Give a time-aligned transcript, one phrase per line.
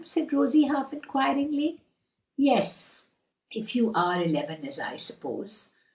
[0.03, 1.79] said Rosie half inquiringly.
[2.35, 3.03] "Yes;
[3.51, 5.69] if you are eleven, as I suppose."